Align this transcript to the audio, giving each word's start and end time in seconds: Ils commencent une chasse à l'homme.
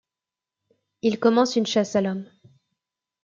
Ils 1.03 1.19
commencent 1.19 1.57
une 1.57 1.67
chasse 1.67 1.95
à 1.95 2.01
l'homme. 2.01 2.25